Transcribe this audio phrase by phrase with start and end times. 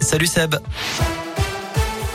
[0.00, 0.54] Salut Seb.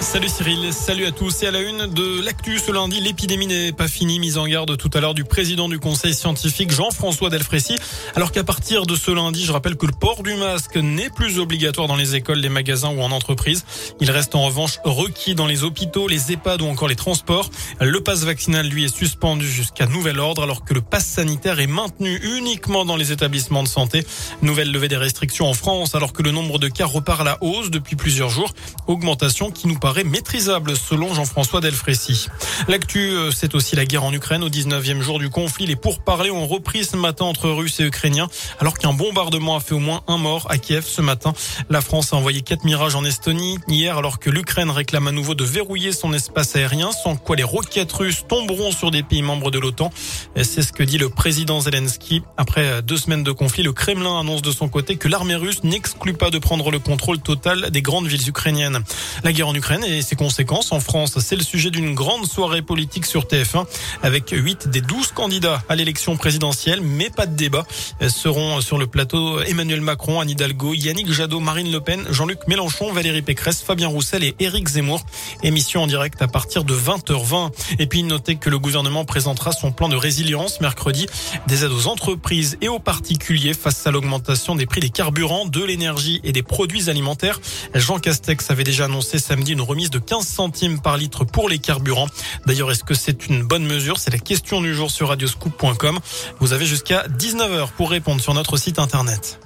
[0.00, 1.42] Salut Cyril, salut à tous.
[1.42, 4.20] Et à la une de l'actu ce lundi, l'épidémie n'est pas finie.
[4.20, 7.76] Mise en garde tout à l'heure du président du conseil scientifique Jean-François Delfrécy.
[8.14, 11.40] Alors qu'à partir de ce lundi, je rappelle que le port du masque n'est plus
[11.40, 13.64] obligatoire dans les écoles, les magasins ou en entreprise.
[14.00, 17.50] Il reste en revanche requis dans les hôpitaux, les EHPAD ou encore les transports.
[17.80, 21.66] Le passe vaccinal, lui, est suspendu jusqu'à nouvel ordre alors que le passe sanitaire est
[21.66, 24.06] maintenu uniquement dans les établissements de santé.
[24.42, 27.38] Nouvelle levée des restrictions en France alors que le nombre de cas repart à la
[27.42, 28.54] hausse depuis plusieurs jours.
[28.86, 32.28] Augmentation qui nous paraît maîtrisable selon Jean-François Delfrécy.
[32.68, 34.44] L'actu, euh, c'est aussi la guerre en Ukraine.
[34.44, 38.28] Au 19e jour du conflit, les pourparlers ont repris ce matin entre Russes et Ukrainiens
[38.60, 41.32] alors qu'un bombardement a fait au moins un mort à Kiev ce matin.
[41.70, 45.34] La France a envoyé quatre mirages en Estonie hier alors que l'Ukraine réclame à nouveau
[45.34, 49.50] de verrouiller son espace aérien sans quoi les roquettes russes tomberont sur des pays membres
[49.50, 49.90] de l'OTAN.
[50.36, 52.20] C'est ce que dit le président Zelensky.
[52.36, 56.12] Après deux semaines de conflit, le Kremlin annonce de son côté que l'armée russe n'exclut
[56.12, 58.80] pas de prendre le contrôle total des grandes villes ukrainiennes.
[59.24, 61.18] La guerre en Ukraine et ses conséquences en France.
[61.18, 63.66] C'est le sujet d'une grande soirée politique sur TF1
[64.02, 67.66] avec 8 des 12 candidats à l'élection présidentielle, mais pas de débat.
[68.08, 72.92] Seront sur le plateau Emmanuel Macron, Anne Hidalgo, Yannick Jadot, Marine Le Pen, Jean-Luc Mélenchon,
[72.92, 75.04] Valérie Pécresse, Fabien Roussel et Éric Zemmour.
[75.42, 77.50] Émission en direct à partir de 20h20.
[77.78, 81.06] Et puis notez que le gouvernement présentera son plan de résilience mercredi.
[81.46, 85.62] Des aides aux entreprises et aux particuliers face à l'augmentation des prix des carburants, de
[85.62, 87.40] l'énergie et des produits alimentaires.
[87.74, 91.58] Jean Castex avait déjà annoncé samedi une remise de 15 centimes par litre pour les
[91.58, 92.08] carburants.
[92.46, 93.98] D'ailleurs, est-ce que c'est une bonne mesure?
[93.98, 95.98] C'est la question du jour sur radioscoop.com.
[96.40, 99.38] Vous avez jusqu'à 19h pour répondre sur notre site internet.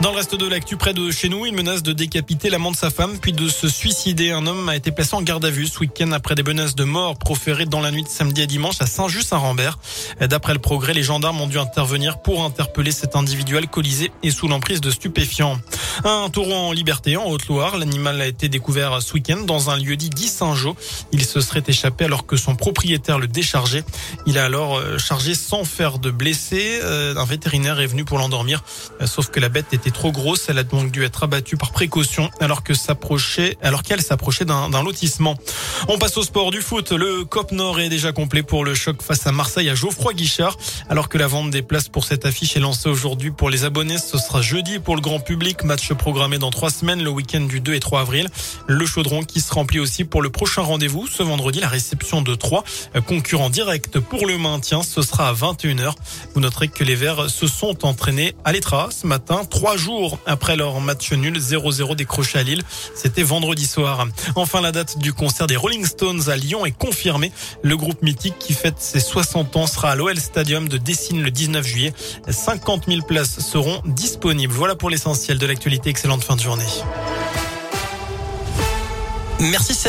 [0.00, 2.76] Dans le reste de l'actu, près de chez nous, il menace de décapiter l'amant de
[2.76, 4.30] sa femme, puis de se suicider.
[4.30, 6.84] Un homme a été placé en garde à vue ce week-end après des menaces de
[6.84, 9.80] mort proférées dans la nuit de samedi à dimanche à Saint-Just-Saint-Rambert.
[10.20, 14.46] D'après le progrès, les gendarmes ont dû intervenir pour interpeller cet individu alcoolisé et sous
[14.46, 15.58] l'emprise de stupéfiants.
[16.04, 17.76] Un taureau en liberté en Haute-Loire.
[17.76, 20.76] L'animal a été découvert ce week-end dans un lieu dit dit Saint-Jean.
[21.10, 23.82] Il se serait échappé alors que son propriétaire le déchargeait.
[24.26, 26.78] Il a alors euh, chargé sans faire de blessé.
[26.84, 28.62] Euh, un vétérinaire est venu pour l'endormir.
[29.00, 30.48] Euh, sauf que la bête était trop grosse.
[30.48, 33.56] Elle a donc dû être abattue par précaution alors qu'elle s'approchait
[34.44, 35.36] d'un lotissement.
[35.88, 36.92] On passe au sport du foot.
[36.92, 40.56] Le COP Nord est déjà complet pour le choc face à Marseille à Geoffroy Guichard.
[40.88, 43.98] Alors que la vente des places pour cette affiche est lancée aujourd'hui pour les abonnés,
[43.98, 45.64] ce sera jeudi pour le grand public.
[45.64, 48.28] Match programmé dans trois semaines, le week-end du 2 et 3 avril.
[48.66, 51.06] Le chaudron qui se remplit aussi pour le prochain rendez-vous.
[51.06, 52.64] Ce vendredi, la réception de trois
[53.06, 54.82] concurrents directs pour le maintien.
[54.82, 55.92] Ce sera à 21h.
[56.34, 60.56] Vous noterez que les Verts se sont entraînés à l'Etra ce matin, trois jours après
[60.56, 62.62] leur match nul 0-0 décroché à Lille.
[62.94, 64.06] C'était vendredi soir.
[64.34, 67.32] Enfin, la date du concert des Rolling Stones à Lyon est confirmée.
[67.62, 71.30] Le groupe mythique qui fête ses 60 ans sera à l'OL Stadium de Dessine le
[71.30, 71.92] 19 juillet.
[72.28, 74.52] 50 000 places seront disponibles.
[74.52, 75.90] Voilà pour l'essentiel de l'actualité.
[75.90, 76.64] Excellente fin de journée.
[79.40, 79.78] Merci.